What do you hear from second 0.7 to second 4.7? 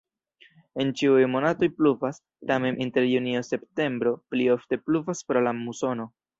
En ĉiuj monatoj pluvas, tamen inter junio-septembro pli